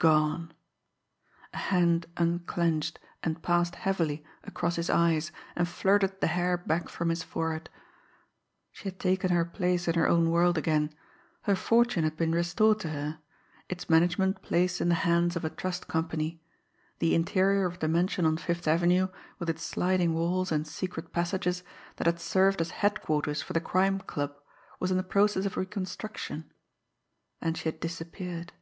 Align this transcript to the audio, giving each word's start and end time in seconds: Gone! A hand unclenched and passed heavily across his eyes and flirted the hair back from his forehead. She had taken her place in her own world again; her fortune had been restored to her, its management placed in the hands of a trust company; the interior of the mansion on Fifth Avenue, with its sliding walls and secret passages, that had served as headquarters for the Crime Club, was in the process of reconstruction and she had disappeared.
Gone! 0.00 0.52
A 1.54 1.58
hand 1.58 2.06
unclenched 2.16 2.98
and 3.22 3.40
passed 3.40 3.76
heavily 3.76 4.24
across 4.42 4.74
his 4.74 4.90
eyes 4.90 5.30
and 5.54 5.68
flirted 5.68 6.20
the 6.20 6.26
hair 6.26 6.56
back 6.58 6.88
from 6.88 7.08
his 7.08 7.22
forehead. 7.22 7.70
She 8.72 8.82
had 8.88 8.98
taken 8.98 9.30
her 9.30 9.44
place 9.44 9.86
in 9.86 9.94
her 9.94 10.08
own 10.08 10.28
world 10.32 10.58
again; 10.58 10.92
her 11.42 11.54
fortune 11.54 12.02
had 12.02 12.16
been 12.16 12.32
restored 12.32 12.80
to 12.80 12.88
her, 12.88 13.20
its 13.68 13.88
management 13.88 14.42
placed 14.42 14.80
in 14.80 14.88
the 14.88 14.96
hands 15.06 15.36
of 15.36 15.44
a 15.44 15.50
trust 15.50 15.86
company; 15.86 16.42
the 16.98 17.14
interior 17.14 17.64
of 17.64 17.78
the 17.78 17.86
mansion 17.86 18.26
on 18.26 18.38
Fifth 18.38 18.66
Avenue, 18.66 19.06
with 19.38 19.48
its 19.48 19.62
sliding 19.62 20.14
walls 20.14 20.50
and 20.50 20.66
secret 20.66 21.12
passages, 21.12 21.62
that 21.94 22.08
had 22.08 22.18
served 22.18 22.60
as 22.60 22.70
headquarters 22.82 23.40
for 23.40 23.52
the 23.52 23.60
Crime 23.60 24.00
Club, 24.00 24.34
was 24.80 24.90
in 24.90 24.96
the 24.96 25.04
process 25.04 25.46
of 25.46 25.56
reconstruction 25.56 26.50
and 27.40 27.56
she 27.56 27.68
had 27.68 27.78
disappeared. 27.78 28.52